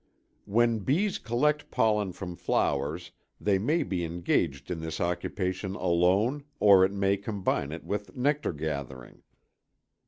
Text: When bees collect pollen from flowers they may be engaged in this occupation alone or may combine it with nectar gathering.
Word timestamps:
When 0.45 0.79
bees 0.79 1.19
collect 1.19 1.69
pollen 1.69 2.11
from 2.13 2.35
flowers 2.35 3.11
they 3.39 3.59
may 3.59 3.83
be 3.83 4.03
engaged 4.03 4.71
in 4.71 4.79
this 4.79 4.99
occupation 4.99 5.75
alone 5.75 6.43
or 6.59 6.87
may 6.87 7.17
combine 7.17 7.71
it 7.71 7.83
with 7.83 8.15
nectar 8.17 8.51
gathering. 8.51 9.21